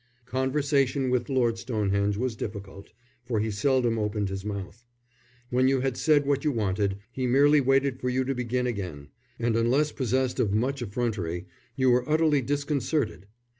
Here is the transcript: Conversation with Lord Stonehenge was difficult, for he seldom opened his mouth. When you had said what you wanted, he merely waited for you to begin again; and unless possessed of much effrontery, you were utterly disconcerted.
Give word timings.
Conversation 0.25 1.11
with 1.11 1.29
Lord 1.29 1.59
Stonehenge 1.59 2.17
was 2.17 2.35
difficult, 2.35 2.89
for 3.23 3.39
he 3.39 3.51
seldom 3.51 3.99
opened 3.99 4.29
his 4.29 4.43
mouth. 4.43 4.83
When 5.51 5.67
you 5.67 5.81
had 5.81 5.95
said 5.95 6.25
what 6.25 6.43
you 6.43 6.51
wanted, 6.51 6.97
he 7.11 7.27
merely 7.27 7.61
waited 7.61 7.99
for 7.99 8.09
you 8.09 8.23
to 8.23 8.33
begin 8.33 8.65
again; 8.65 9.09
and 9.37 9.55
unless 9.55 9.91
possessed 9.91 10.39
of 10.39 10.55
much 10.55 10.81
effrontery, 10.81 11.45
you 11.75 11.91
were 11.91 12.09
utterly 12.09 12.41
disconcerted. 12.41 13.27